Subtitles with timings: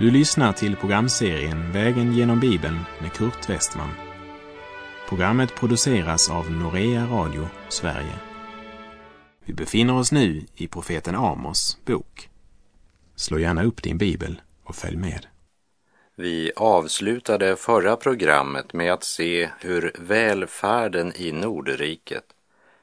[0.00, 3.90] Du lyssnar till programserien Vägen genom Bibeln med Kurt Westman.
[5.08, 8.14] Programmet produceras av Norea Radio Sverige.
[9.44, 12.28] Vi befinner oss nu i profeten Amos bok.
[13.16, 15.26] Slå gärna upp din bibel och följ med.
[16.16, 22.24] Vi avslutade förra programmet med att se hur välfärden i Nordriket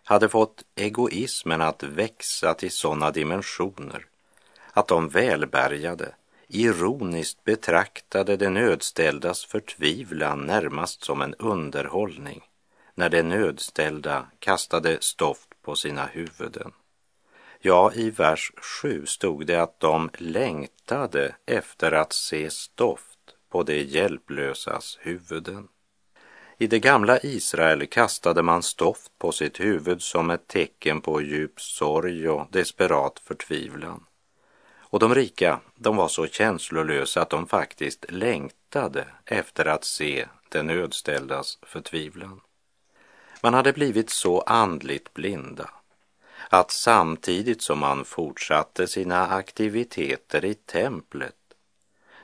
[0.04, 4.06] hade fått egoismen att växa till sådana dimensioner
[4.74, 6.14] att de välbärgade
[6.48, 12.44] ironiskt betraktade de nödställdas förtvivlan närmast som en underhållning
[12.96, 16.72] när de nödställda kastade stoft på sina huvuden.
[17.60, 18.52] Ja, i vers
[18.82, 25.68] 7 stod det att de längtade efter att se stoft på de hjälplösas huvuden.
[26.58, 31.62] I det gamla Israel kastade man stoft på sitt huvud som ett tecken på djup
[31.62, 34.04] sorg och desperat förtvivlan.
[34.90, 40.68] Och de rika, de var så känslolösa att de faktiskt längtade efter att se den
[40.68, 42.42] nödställdas förtvivlan.
[43.42, 45.70] Man hade blivit så andligt blinda
[46.50, 51.36] att samtidigt som man fortsatte sina aktiviteter i templet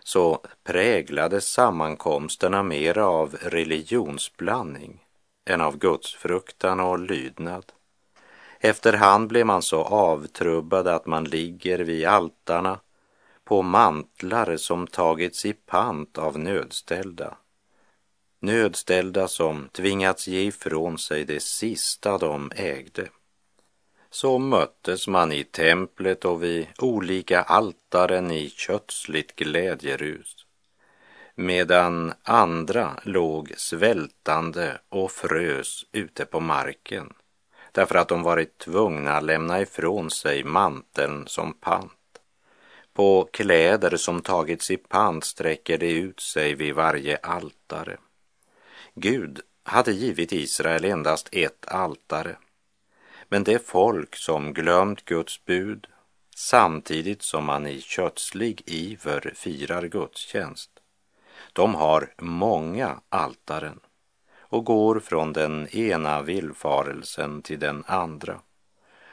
[0.04, 5.06] så präglades sammankomsterna mer av religionsblandning
[5.46, 7.66] än av gudsfruktan och lydnad.
[8.66, 12.80] Efterhand blir man så avtrubbad att man ligger vid altarna
[13.44, 17.38] på mantlar som tagits i pant av nödställda.
[18.40, 23.10] Nödställda som tvingats ge ifrån sig det sista de ägde.
[24.10, 30.46] Så möttes man i templet och vid olika altaren i kötsligt glädjerus
[31.36, 37.14] medan andra låg svältande och frös ute på marken
[37.74, 41.92] därför att de varit tvungna att lämna ifrån sig manteln som pant.
[42.94, 47.98] På kläder som tagits i pant sträcker det ut sig vid varje altare.
[48.96, 52.38] Gud hade givit Israel endast ett altare.
[53.30, 55.88] Men det folk som glömt Guds bud
[56.36, 60.72] samtidigt som man i kötslig iver firar gudstjänst,
[61.54, 63.80] de har många altaren
[64.54, 68.40] och går från den ena villfarelsen till den andra.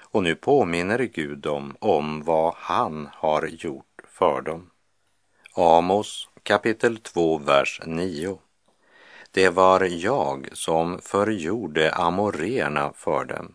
[0.01, 4.71] Och nu påminner Gud dem om vad han har gjort för dem.
[5.53, 8.39] Amos kapitel 2, vers 9.
[9.31, 13.55] Det var jag som förgjorde amoréerna för dem.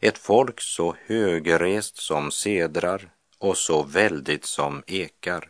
[0.00, 5.48] Ett folk så högrest som sedrar och så väldigt som ekar.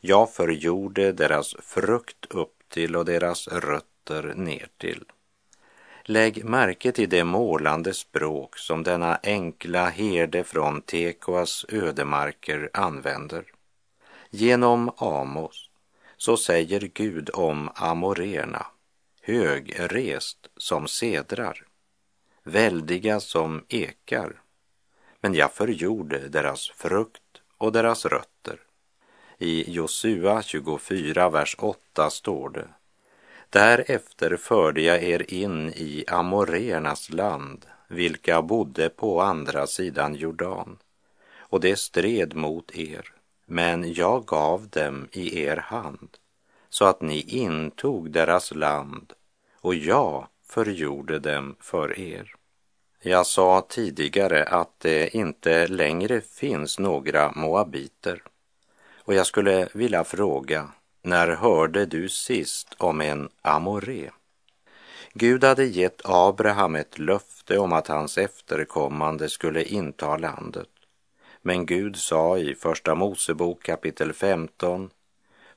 [0.00, 5.04] Jag förgjorde deras frukt upp till och deras rötter fötter ner till.
[6.04, 13.44] Lägg märke till det målande språk som denna enkla herde från Tekoas ödemarker använder.
[14.30, 15.70] Genom Amos
[16.16, 18.66] så säger Gud om amorerna,
[19.22, 21.66] högrest som sedrar,
[22.44, 24.40] väldiga som ekar,
[25.20, 28.60] men jag förgjorde deras frukt och deras rötter.
[29.38, 32.68] I Josua 24, vers 8 står det
[33.52, 40.78] Därefter förde jag er in i amoreernas land, vilka bodde på andra sidan Jordan,
[41.38, 43.14] och det stred mot er,
[43.46, 46.08] men jag gav dem i er hand,
[46.68, 49.12] så att ni intog deras land,
[49.60, 52.34] och jag förgjorde dem för er.
[53.00, 58.22] Jag sa tidigare att det inte längre finns några moabiter,
[59.04, 60.68] och jag skulle vilja fråga
[61.02, 64.10] när hörde du sist om en amoré?
[65.14, 70.68] Gud hade gett Abraham ett löfte om att hans efterkommande skulle inta landet.
[71.42, 74.90] Men Gud sa i Första Mosebok kapitel 15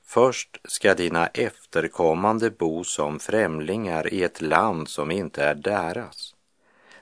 [0.02, 6.34] Först ska dina efterkommande bo som främlingar i ett land som inte är deras.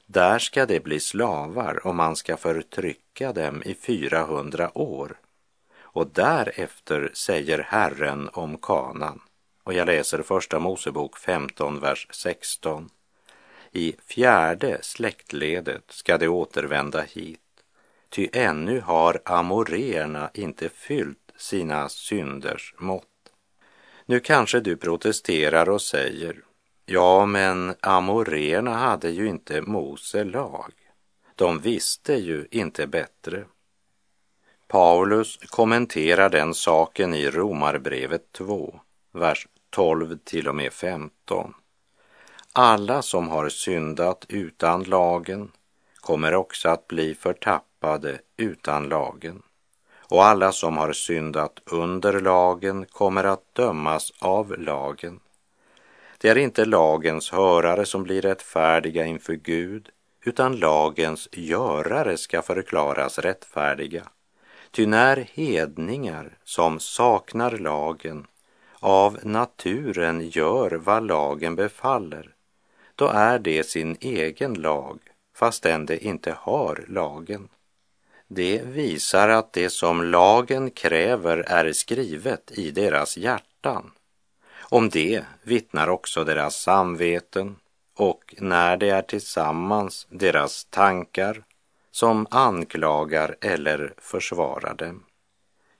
[0.06, 5.16] Där ska de bli slavar och man ska förtrycka dem i 400 år
[5.94, 9.20] och därefter säger Herren om kanan.
[9.64, 12.90] Och jag läser första Mosebok 15, vers 16.
[13.72, 17.40] I fjärde släktledet ska de återvända hit,
[18.08, 23.04] ty ännu har amoreerna inte fyllt sina synders mått.
[24.06, 26.36] Nu kanske du protesterar och säger,
[26.86, 30.72] ja men amoreerna hade ju inte Mose lag.
[31.34, 33.44] De visste ju inte bättre.
[34.68, 38.80] Paulus kommenterar den saken i Romarbrevet 2,
[39.12, 41.54] vers 12 till och med 15.
[42.52, 45.50] Alla som har syndat utan lagen
[45.96, 49.42] kommer också att bli förtappade utan lagen.
[50.08, 55.20] och alla som har syndat under lagen kommer att dömas av lagen.
[56.18, 59.88] Det är inte lagens hörare som blir rättfärdiga inför Gud,
[60.24, 64.02] utan lagens görare ska förklaras rättfärdiga.
[64.74, 68.26] Ty när hedningar som saknar lagen
[68.80, 72.34] av naturen gör vad lagen befaller,
[72.94, 74.98] då är det sin egen lag,
[75.34, 77.48] fastän de inte har lagen.
[78.28, 83.90] Det visar att det som lagen kräver är skrivet i deras hjärtan.
[84.58, 87.56] Om det vittnar också deras samveten
[87.96, 91.44] och när de är tillsammans deras tankar
[91.94, 95.04] som anklagar eller försvarar dem.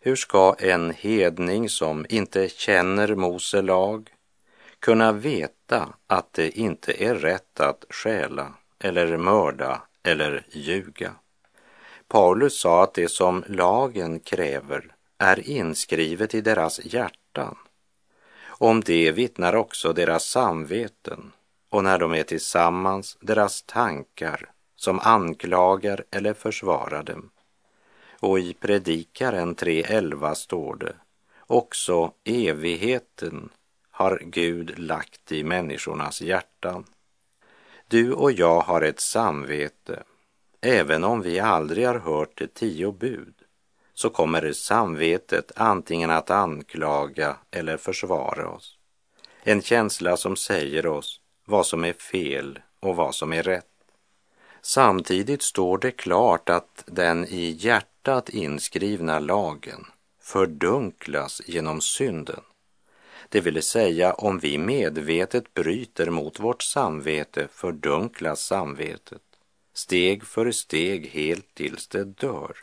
[0.00, 4.10] Hur ska en hedning som inte känner Mose lag
[4.78, 11.14] kunna veta att det inte är rätt att stjäla eller mörda eller ljuga?
[12.08, 17.56] Paulus sa att det som lagen kräver är inskrivet i deras hjärtan.
[18.46, 21.32] Om det vittnar också deras samveten
[21.70, 24.53] och när de är tillsammans deras tankar
[24.84, 27.30] som anklagar eller försvarar dem.
[28.20, 30.94] Och i Predikaren 3.11 står det,
[31.38, 33.48] också evigheten
[33.90, 36.84] har Gud lagt i människornas hjärtan.
[37.88, 40.02] Du och jag har ett samvete,
[40.60, 43.34] även om vi aldrig har hört de tio bud,
[43.94, 48.78] så kommer samvetet antingen att anklaga eller försvara oss.
[49.42, 53.73] En känsla som säger oss vad som är fel och vad som är rätt.
[54.66, 59.86] Samtidigt står det klart att den i hjärtat inskrivna lagen
[60.20, 62.40] fördunklas genom synden.
[63.28, 69.22] Det vill säga, om vi medvetet bryter mot vårt samvete fördunklas samvetet,
[69.74, 72.56] steg för steg helt tills det dör.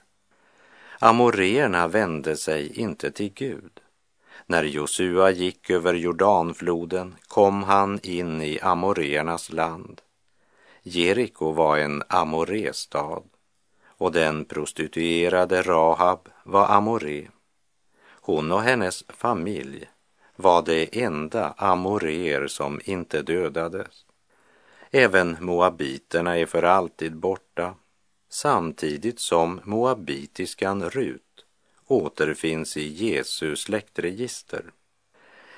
[0.99, 3.79] Amoreerna vände sig inte till Gud.
[4.45, 10.01] När Josua gick över Jordanfloden kom han in i amoreernas land
[10.83, 13.23] Jeriko var en amorestad
[13.85, 17.27] och den prostituerade Rahab var amoré.
[18.03, 19.89] Hon och hennes familj
[20.35, 24.05] var de enda amoréer som inte dödades.
[24.91, 27.75] Även moabiterna är för alltid borta
[28.29, 31.45] samtidigt som moabitiskan Rut
[31.87, 34.63] återfinns i Jesu släktregister.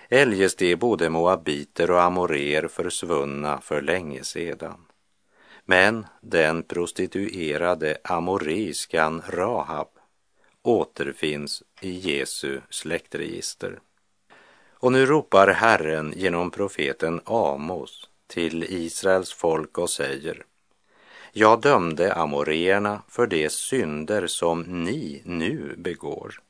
[0.10, 4.86] Eljest är både moabiter och amoréer försvunna för länge sedan.
[5.65, 9.88] Men den prostituerade amoriskan Rahab
[10.62, 13.80] återfinns i Jesu släktregister.
[14.74, 20.45] Och nu ropar Herren genom profeten Amos till Israels folk och säger
[21.31, 26.42] Jag dömde amoreerna för de synder som ni nu begår.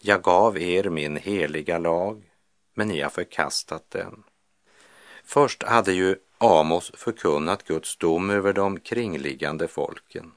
[0.00, 2.22] Jag gav er min heliga lag,
[2.74, 4.22] men ni har förkastat den.
[5.24, 10.32] Först hade ju Amos förkunnat Guds dom över de kringliggande folken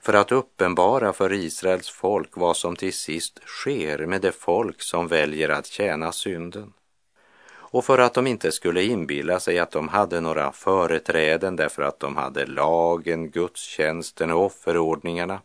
[0.00, 5.08] för att uppenbara för Israels folk vad som till sist sker med det folk som
[5.08, 6.72] väljer att tjäna synden
[7.52, 12.00] och för att de inte skulle inbilla sig att de hade några företräden därför att
[12.00, 15.40] de hade lagen, gudstjänsten och offerordningarna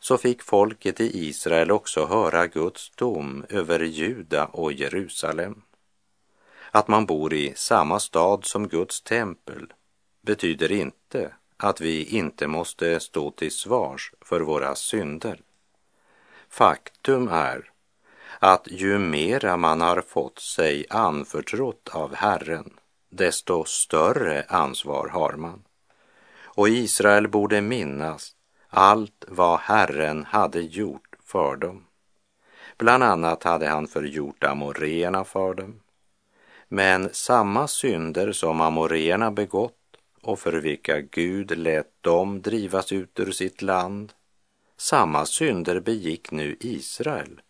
[0.00, 5.62] så fick folket i Israel också höra Guds dom över Juda och Jerusalem.
[6.74, 9.72] Att man bor i samma stad som Guds tempel
[10.22, 15.40] betyder inte att vi inte måste stå till svars för våra synder.
[16.48, 17.70] Faktum är
[18.38, 22.72] att ju mera man har fått sig anförtrott av Herren,
[23.10, 25.64] desto större ansvar har man.
[26.42, 28.32] Och Israel borde minnas
[28.68, 31.86] allt vad Herren hade gjort för dem.
[32.78, 35.80] Bland annat hade han förgjort amoréerna för dem,
[36.68, 39.74] men samma synder som amoreerna begått
[40.22, 44.12] och för vilka Gud lät dem drivas ut ur sitt land,
[44.76, 47.40] samma synder begick nu Israel,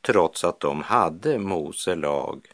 [0.00, 2.46] trots att de hade Mose lag,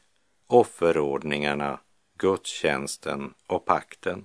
[0.47, 1.81] offerordningarna,
[2.19, 4.25] gudstjänsten och pakten.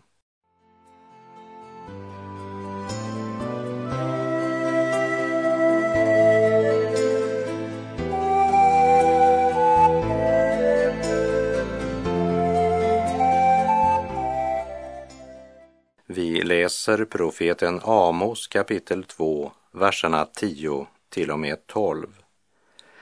[16.16, 22.08] Vi läser profeten Amos kapitel 2, verserna 10 till och med 12.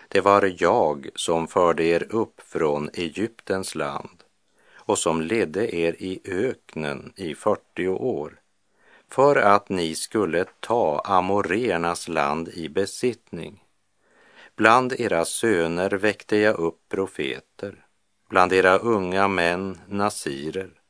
[0.07, 4.23] Det var jag som förde er upp från Egyptens land
[4.75, 8.39] och som ledde er i öknen i 40 år
[9.09, 13.63] för att ni skulle ta amoreernas land i besittning.
[14.55, 17.85] Bland era söner väckte jag upp profeter,
[18.29, 20.82] bland era unga män nasirer.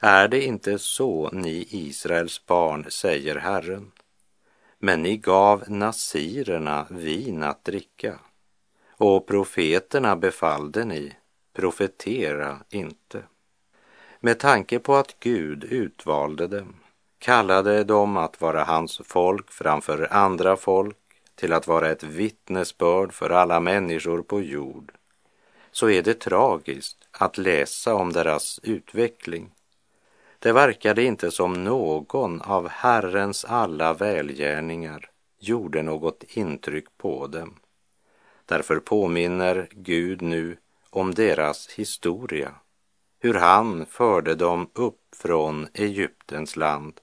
[0.00, 3.92] Är det inte så, ni Israels barn, säger Herren?
[4.78, 8.18] Men ni gav nasirerna vin att dricka
[8.98, 11.12] och profeterna befallde ni,
[11.52, 13.22] profetera inte.
[14.20, 16.74] Med tanke på att Gud utvalde dem,
[17.18, 20.96] kallade dem att vara hans folk framför andra folk,
[21.34, 24.92] till att vara ett vittnesbörd för alla människor på jord,
[25.70, 29.50] så är det tragiskt att läsa om deras utveckling.
[30.46, 35.10] Det verkade inte som någon av Herrens alla välgärningar
[35.40, 37.54] gjorde något intryck på dem.
[38.44, 40.56] Därför påminner Gud nu
[40.90, 42.54] om deras historia,
[43.20, 47.00] hur han förde dem upp från Egyptens land.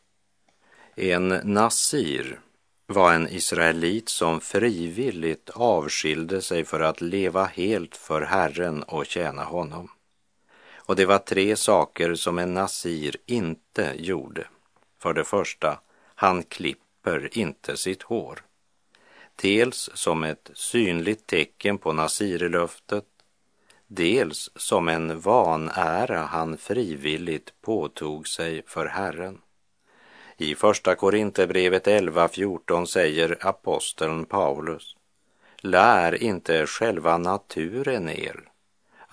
[0.96, 2.40] En nasir
[2.86, 9.44] var en israelit som frivilligt avskilde sig för att leva helt för Herren och tjäna
[9.44, 9.90] honom.
[10.94, 14.48] Och det var tre saker som en nasir inte gjorde.
[15.02, 15.80] För det första,
[16.16, 18.44] han klipper inte sitt hår
[19.36, 23.06] dels som ett synligt tecken på nasirlöftet,
[23.88, 29.42] dels som en vanära han frivilligt påtog sig för Herren.
[30.38, 34.96] I Första Korinthierbrevet 11.14 säger aposteln Paulus,
[35.58, 38.53] lär inte själva naturen er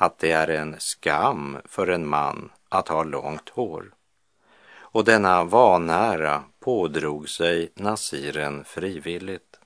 [0.00, 3.94] att det är en skam för en man att ha långt hår.
[4.72, 9.58] Och denna vanära pådrog sig nasiren frivilligt.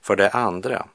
[0.00, 0.88] För det andra,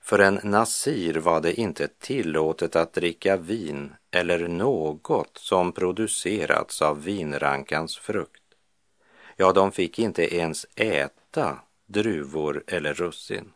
[0.00, 7.02] för en nasir var det inte tillåtet att dricka vin eller något som producerats av
[7.02, 8.42] vinrankans frukt.
[9.36, 13.52] Ja, de fick inte ens äta druvor eller russin.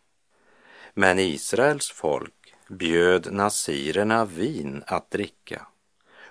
[0.94, 5.66] Men Israels folk bjöd nasirerna vin att dricka,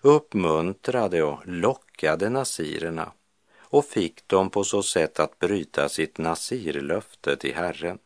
[0.01, 3.11] uppmuntrade och lockade nasirerna
[3.59, 7.99] och fick dem på så sätt att bryta sitt nasirlöfte till Herren.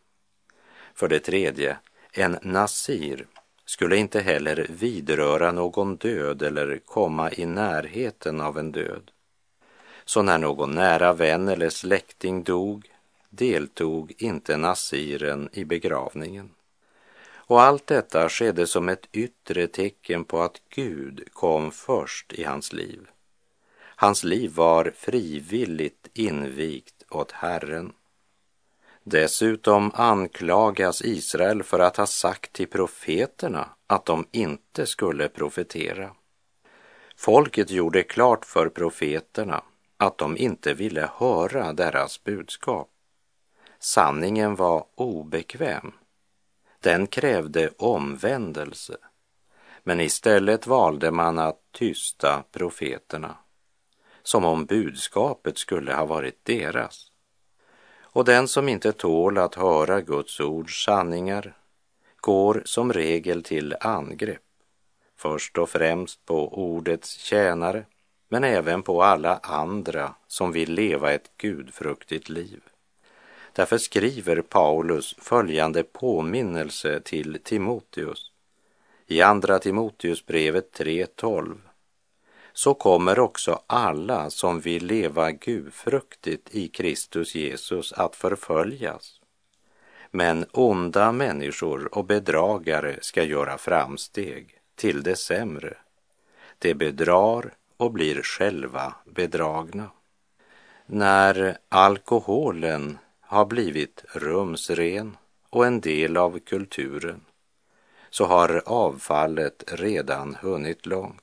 [0.94, 1.78] För det tredje,
[2.12, 3.28] en nasir
[3.66, 9.12] skulle inte heller vidröra någon död eller komma i närheten av en död.
[10.06, 12.90] Så när någon nära vän eller släkting dog
[13.30, 16.50] deltog inte nasiren i begravningen.
[17.48, 22.74] Och allt detta skedde som ett yttre tecken på att Gud kom först i hans
[22.74, 23.08] liv.
[23.78, 27.94] Hans liv var frivilligt invigt åt Herren.
[29.04, 36.12] Dessutom anklagas Israel för att ha sagt till profeterna att de inte skulle profetera.
[37.16, 39.64] Folket gjorde klart för profeterna
[39.98, 42.90] att de inte ville höra deras budskap.
[43.80, 45.94] Sanningen var obekväm.
[46.86, 48.98] Den krävde omvändelse.
[49.84, 53.38] Men istället valde man att tysta profeterna,
[54.24, 57.12] som om budskapet skulle ha varit deras.
[58.02, 61.58] Och den som inte tål att höra Guds ords sanningar
[62.16, 64.42] går som regel till angrepp,
[65.16, 67.86] först och främst på ordets tjänare,
[68.30, 72.62] men även på alla andra som vill leva ett gudfruktigt liv.
[73.56, 78.32] Därför skriver Paulus följande påminnelse till Timoteus
[79.08, 81.58] i Andra Timoteusbrevet 3.12
[82.54, 89.22] så kommer också alla som vill leva gudfruktigt i Kristus Jesus att förföljas.
[90.12, 95.78] Men onda människor och bedragare ska göra framsteg till det sämre.
[96.60, 99.90] De bedrar och blir själva bedragna.
[100.86, 102.98] När alkoholen
[103.36, 105.18] har blivit rumsren
[105.50, 107.22] och en del av kulturen
[108.10, 111.22] så har avfallet redan hunnit långt.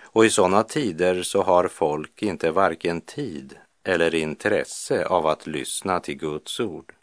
[0.00, 6.00] Och i sådana tider så har folk inte varken tid eller intresse av att lyssna
[6.00, 6.94] till Guds ord.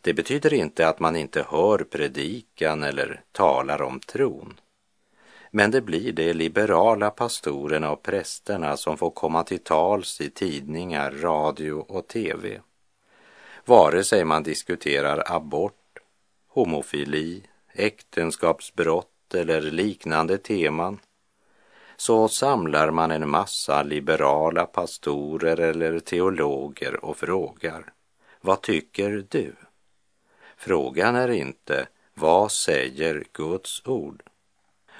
[0.00, 4.60] Det betyder inte att man inte hör predikan eller talar om tron.
[5.50, 11.10] Men det blir de liberala pastorerna och prästerna som får komma till tals i tidningar,
[11.10, 12.60] radio och tv.
[13.68, 15.98] Vare sig man diskuterar abort,
[16.48, 20.98] homofili, äktenskapsbrott eller liknande teman
[21.96, 27.92] så samlar man en massa liberala pastorer eller teologer och frågar
[28.40, 29.52] Vad tycker du?
[30.56, 34.22] Frågan är inte Vad säger Guds ord?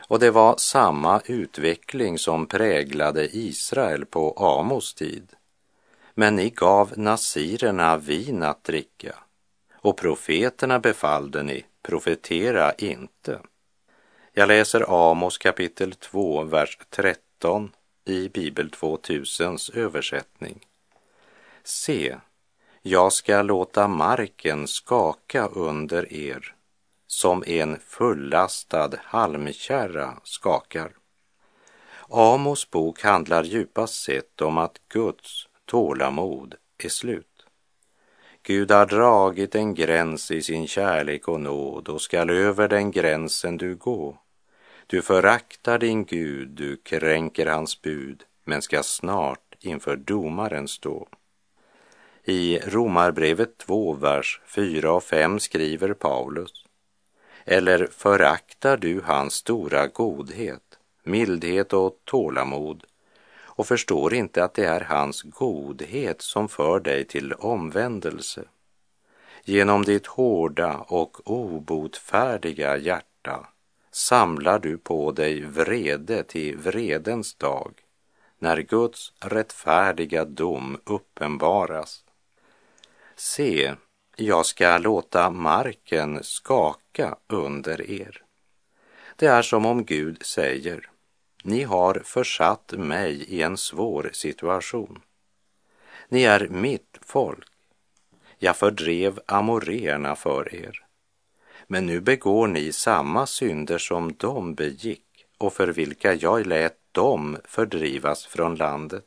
[0.08, 5.37] Och det var samma utveckling som präglade Israel på Amos tid.
[6.18, 9.14] Men ni gav nasirerna vin att dricka
[9.74, 13.40] och profeterna befallde ni, profetera inte.
[14.32, 17.72] Jag läser Amos kapitel 2, vers 13
[18.04, 20.66] i Bibel 2000s översättning.
[21.64, 22.16] Se,
[22.82, 26.54] jag ska låta marken skaka under er
[27.06, 30.92] som en fullastad halmkärra skakar.
[32.08, 37.46] Amos bok handlar djupast sett om att Guds tålamod är slut.
[38.42, 43.56] Gud har dragit en gräns i sin kärlek och nåd och skall över den gränsen
[43.56, 44.18] du gå.
[44.86, 51.08] Du föraktar din Gud, du kränker hans bud, men ska snart inför domaren stå.
[52.24, 56.64] I Romarbrevet 2, vers 4 och 5 skriver Paulus.
[57.44, 62.84] Eller föraktar du hans stora godhet, mildhet och tålamod
[63.58, 68.44] och förstår inte att det är hans godhet som för dig till omvändelse.
[69.44, 73.48] Genom ditt hårda och obotfärdiga hjärta
[73.90, 77.72] samlar du på dig vrede till vredens dag,
[78.38, 82.04] när Guds rättfärdiga dom uppenbaras.
[83.16, 83.74] Se,
[84.16, 88.22] jag ska låta marken skaka under er.
[89.16, 90.90] Det är som om Gud säger,
[91.48, 95.00] ni har försatt mig i en svår situation.
[96.08, 97.48] Ni är mitt folk.
[98.38, 100.84] Jag fördrev amoreerna för er.
[101.66, 107.36] Men nu begår ni samma synder som de begick och för vilka jag lät dem
[107.44, 109.06] fördrivas från landet.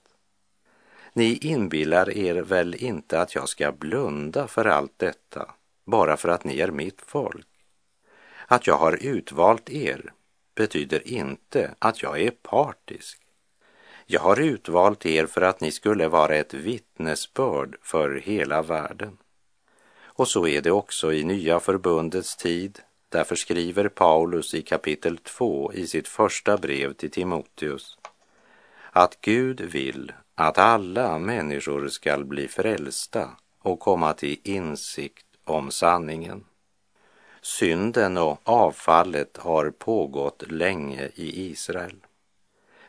[1.14, 5.52] Ni inbillar er väl inte att jag ska blunda för allt detta
[5.86, 7.48] bara för att ni är mitt folk?
[8.48, 10.14] Att jag har utvalt er
[10.56, 13.22] betyder inte att jag är partisk.
[14.06, 19.18] Jag har utvalt er för att ni skulle vara ett vittnesbörd för hela världen.
[20.04, 22.80] Och så är det också i Nya förbundets tid.
[23.10, 27.98] Därför skriver Paulus i kapitel 2 i sitt första brev till Timoteus
[28.92, 36.44] att Gud vill att alla människor skall bli frälsta och komma till insikt om sanningen.
[37.42, 41.96] Synden och avfallet har pågått länge i Israel.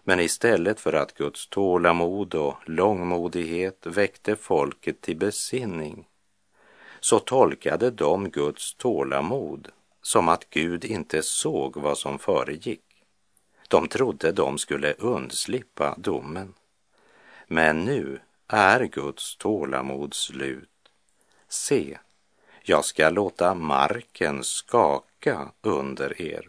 [0.04, 6.06] Men istället för att Guds tålamod och långmodighet väckte folket till besinning
[7.00, 9.68] så tolkade de Guds tålamod
[10.02, 12.84] som att Gud inte såg vad som föregick.
[13.68, 16.54] De trodde de skulle undslippa domen.
[17.46, 20.68] Men nu är Guds tålamod slut.
[21.48, 21.98] Se,
[22.64, 26.48] jag ska låta marken skaka under er.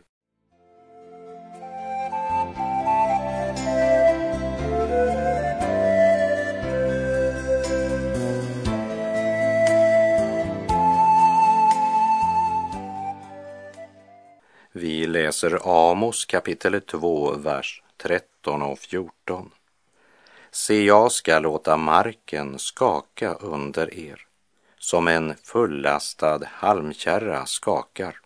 [14.72, 15.60] Vi läser
[15.92, 19.52] Amos kapitel 2, vers 13 och 14.
[20.52, 24.28] Se, jag ska låta marken skaka under er
[24.84, 28.20] som en fullastad halmkärra skakar.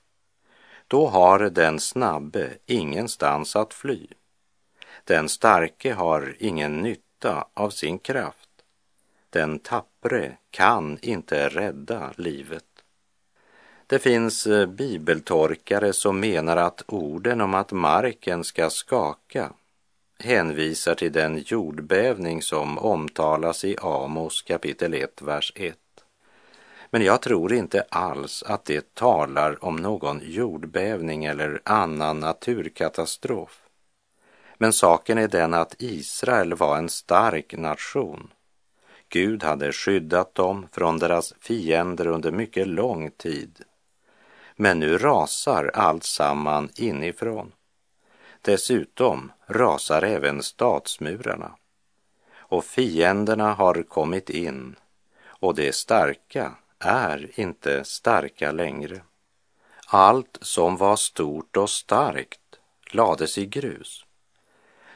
[0.88, 4.08] Då har den snabbe ingenstans att fly.
[5.04, 8.50] Den starke har ingen nytta av sin kraft.
[9.30, 12.65] Den tappre kan inte rädda livet.
[13.88, 19.54] Det finns eh, bibeltorkare som menar att orden om att marken ska skaka
[20.20, 25.78] hänvisar till den jordbävning som omtalas i Amos kapitel 1, vers 1.
[26.89, 33.62] Men jag tror inte alls att det talar om någon jordbävning eller annan naturkatastrof.
[34.58, 38.34] Men saken är den att Israel var en stark nation.
[39.10, 43.62] Gud hade skyddat dem från deras fiender under mycket lång tid.
[44.56, 47.52] Men nu rasar allt samman inifrån.
[48.41, 51.52] Dessutom rasar även stadsmurarna.
[52.38, 54.76] Och fienderna har kommit in
[55.26, 59.02] och det starka är inte starka längre.
[59.88, 62.60] Allt som var stort och starkt
[62.92, 64.06] lades i grus.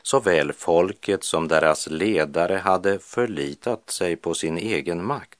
[0.01, 5.39] Såväl folket som deras ledare hade förlitat sig på sin egen makt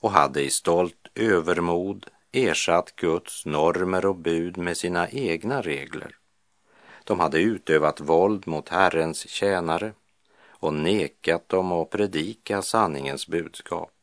[0.00, 6.16] och hade i stolt övermod ersatt Guds normer och bud med sina egna regler.
[7.04, 9.92] De hade utövat våld mot Herrens tjänare
[10.48, 13.95] och nekat dem att predika sanningens budskap.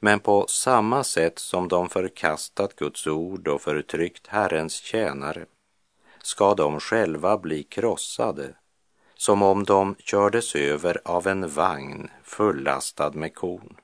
[0.00, 5.46] Men på samma sätt som de förkastat Guds ord och förtryckt Herrens tjänare
[6.22, 8.54] ska de själva bli krossade
[9.14, 13.76] som om de kördes över av en vagn fullastad med korn.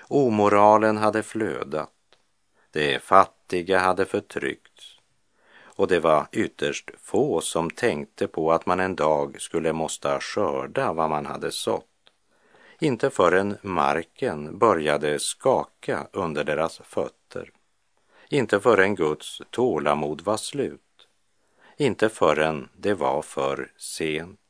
[0.00, 1.92] Omoralen hade flödat,
[2.72, 4.98] de fattiga hade förtryckts
[5.78, 10.92] och det var ytterst få som tänkte på att man en dag skulle måste skörda
[10.92, 11.87] vad man hade sått.
[12.80, 17.52] Inte förrän marken började skaka under deras fötter.
[18.28, 21.08] Inte förrän Guds tålamod var slut.
[21.76, 24.40] Inte förrän det var för sent.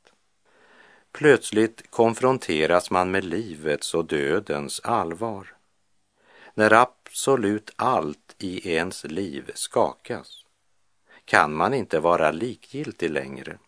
[1.12, 5.54] Plötsligt konfronteras man med livets och dödens allvar.
[6.54, 10.44] När absolut allt i ens liv skakas
[11.24, 13.58] kan man inte vara likgiltig längre.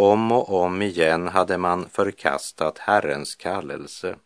[0.00, 4.16] Om och om igen hade man förkastat Herrens kallelse,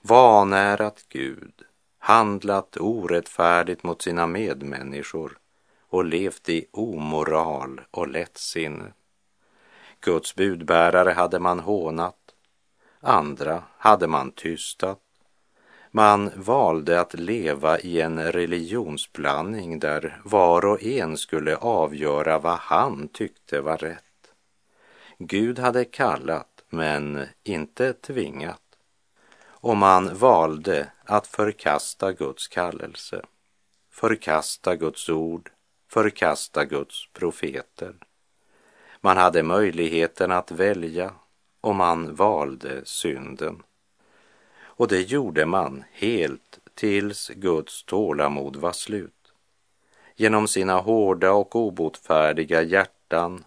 [0.00, 1.52] vanärat Gud,
[1.98, 5.38] handlat orättfärdigt mot sina medmänniskor
[5.88, 8.92] och levt i omoral och lättsinne.
[10.00, 12.34] Guds budbärare hade man hånat,
[13.00, 15.00] andra hade man tystat.
[15.90, 23.08] Man valde att leva i en religionsblandning där var och en skulle avgöra vad han
[23.08, 24.05] tyckte var rätt.
[25.18, 28.62] Gud hade kallat men inte tvingat
[29.44, 33.22] och man valde att förkasta Guds kallelse,
[33.90, 35.50] förkasta Guds ord,
[35.88, 37.94] förkasta Guds profeter.
[39.00, 41.14] Man hade möjligheten att välja
[41.60, 43.62] och man valde synden.
[44.58, 49.32] Och det gjorde man helt tills Guds tålamod var slut.
[50.16, 52.95] Genom sina hårda och obotfärdiga hjärtan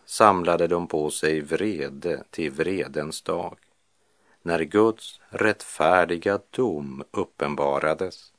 [0.06, 3.58] samlade de på sig vrede till vredens dag.
[4.42, 8.34] När Guds rättfärdiga dom uppenbarades.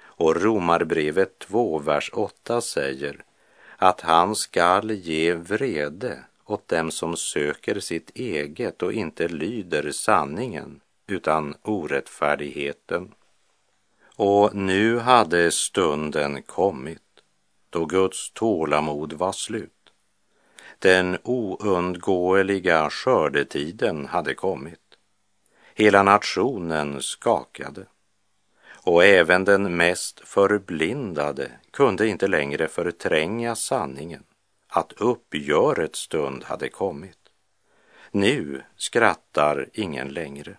[0.00, 3.24] Och Romarbrevet 2, vers 8 säger
[3.76, 10.80] att han skall ge vrede åt dem som söker sitt eget och inte lyder sanningen
[11.06, 13.14] utan orättfärdigheten.
[14.16, 17.02] Och nu hade stunden kommit
[17.70, 19.77] då Guds tålamod var slut.
[20.80, 24.80] Den oundgåeliga skördetiden hade kommit.
[25.74, 27.86] Hela nationen skakade
[28.70, 34.22] och även den mest förblindade kunde inte längre förtränga sanningen
[34.68, 37.18] att uppgörets stund hade kommit.
[38.10, 40.56] Nu skrattar ingen längre.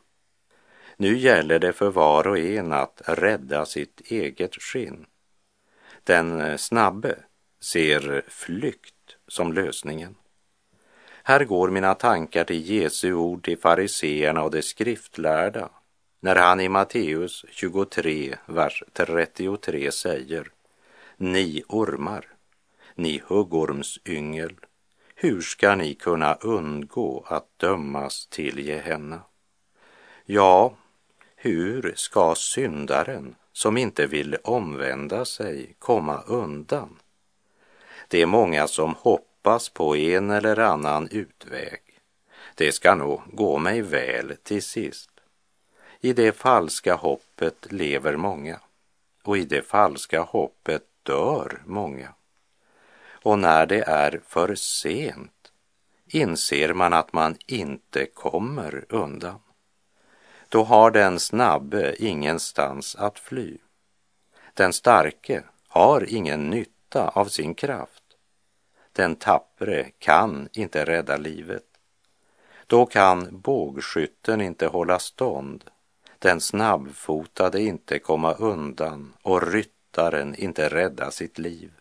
[0.97, 5.05] Nu gäller det för var och en att rädda sitt eget skinn.
[6.03, 7.15] Den snabbe
[7.61, 8.98] ser flykt
[9.29, 10.15] som lösningen.
[11.23, 15.69] Här går mina tankar till Jesu ord till fariseerna och de skriftlärda
[16.19, 20.51] när han i Matteus 23, vers 33 säger
[21.17, 22.25] Ni ormar,
[22.95, 24.55] ni huggormsyngel,
[25.15, 29.21] hur ska ni kunna undgå att dömas till Gehenna?
[30.25, 30.73] Ja,
[31.35, 36.99] hur ska syndaren som inte vill omvända sig komma undan?
[38.11, 41.81] Det är många som hoppas på en eller annan utväg.
[42.55, 45.09] Det ska nog gå mig väl till sist.
[45.99, 48.59] I det falska hoppet lever många
[49.23, 52.13] och i det falska hoppet dör många.
[53.11, 55.51] Och när det är för sent
[56.07, 59.39] inser man att man inte kommer undan.
[60.49, 63.57] Då har den snabbe ingenstans att fly.
[64.53, 67.98] Den starke har ingen nytta av sin kraft.
[68.99, 71.63] Den tappre kan inte rädda livet.
[72.67, 75.63] Då kan bågskytten inte hålla stånd,
[76.19, 81.71] den snabbfotade inte komma undan och ryttaren inte rädda sitt liv.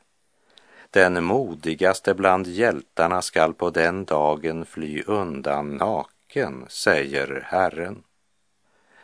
[0.90, 8.02] Den modigaste bland hjältarna skall på den dagen fly undan naken, säger Herren.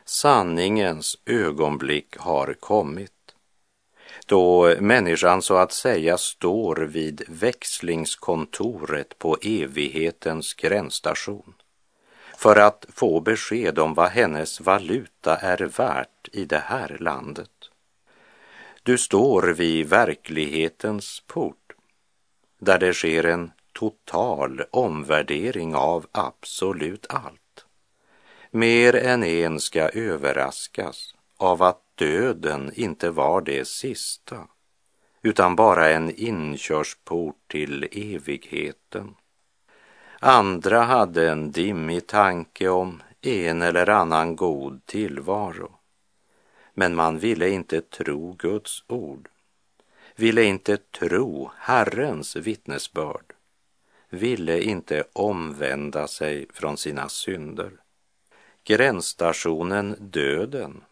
[0.05, 3.14] Sanningens ögonblick har kommit
[4.27, 11.55] då människan så att säga står vid växlingskontoret på evighetens gränsstation
[12.37, 17.51] för att få besked om vad hennes valuta är värt i det här landet.
[18.83, 21.73] Du står vid verklighetens port
[22.59, 27.67] där det sker en total omvärdering av absolut allt.
[28.51, 34.49] Mer än en ska överraskas av att döden inte var det sista
[35.25, 39.15] utan bara en inkörsport till evigheten.
[40.21, 45.73] Andra hade en dimmig tanke om en eller annan god tillvaro.
[46.75, 49.29] Men man ville inte tro Guds ord,
[50.17, 53.33] ville inte tro Herrens vittnesbörd,
[54.11, 57.73] ville inte omvända sig från sina synder.
[58.65, 60.85] Gränsstationen döden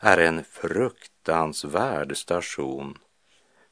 [0.00, 2.98] är en fruktansvärd station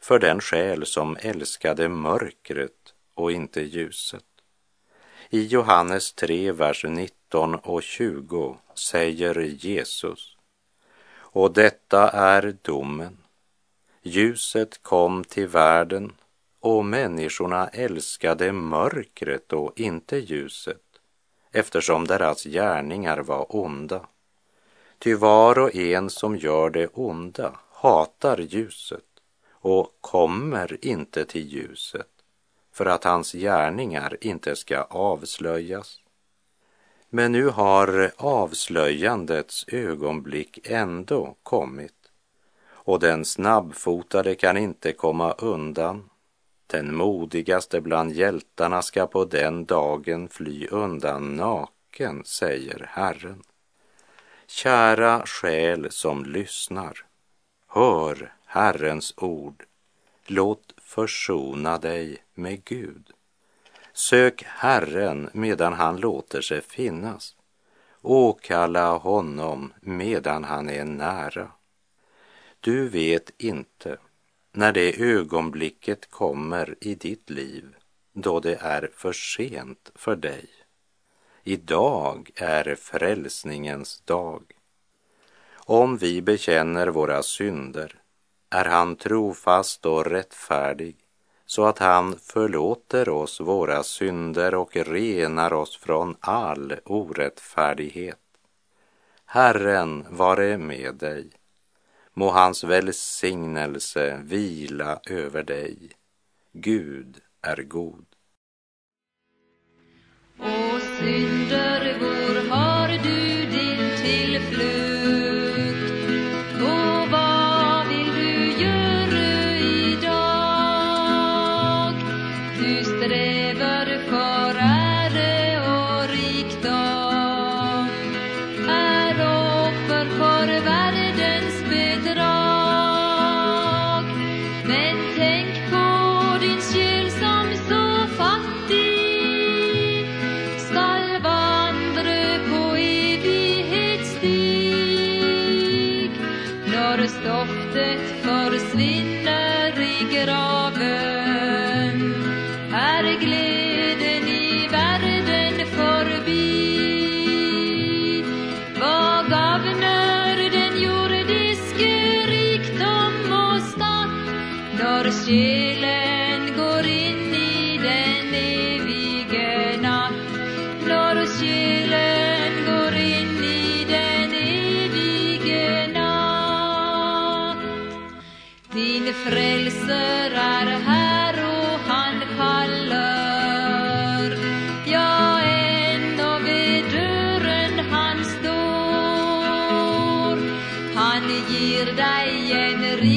[0.00, 4.24] för den själ som älskade mörkret och inte ljuset.
[5.30, 10.36] I Johannes 3, vers 19 och 20 säger Jesus
[11.30, 13.18] och detta är domen.
[14.02, 16.12] Ljuset kom till världen
[16.60, 20.82] och människorna älskade mörkret och inte ljuset
[21.52, 24.06] eftersom deras gärningar var onda.
[24.98, 29.04] Ty var och en som gör det onda hatar ljuset
[29.50, 32.08] och kommer inte till ljuset
[32.72, 36.00] för att hans gärningar inte ska avslöjas.
[37.10, 41.94] Men nu har avslöjandets ögonblick ändå kommit
[42.70, 46.10] och den snabbfotade kan inte komma undan.
[46.66, 53.42] Den modigaste bland hjältarna ska på den dagen fly undan naken, säger Herren.
[54.50, 57.04] Kära själ som lyssnar,
[57.66, 59.64] hör Herrens ord.
[60.26, 63.10] Låt försona dig med Gud.
[63.92, 67.36] Sök Herren medan han låter sig finnas.
[68.02, 71.50] Åkalla honom medan han är nära.
[72.60, 73.98] Du vet inte
[74.52, 77.76] när det ögonblicket kommer i ditt liv
[78.12, 80.57] då det är för sent för dig.
[81.48, 84.42] Idag är frälsningens dag.
[85.54, 88.02] Om vi bekänner våra synder
[88.50, 90.96] är han trofast och rättfärdig
[91.46, 98.20] så att han förlåter oss våra synder och renar oss från all orättfärdighet.
[99.24, 101.30] Herren vare med dig.
[102.14, 105.90] Må hans välsignelse vila över dig.
[106.52, 108.07] Gud är god.
[110.38, 111.67] Och syndervor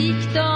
[0.09, 0.50] きと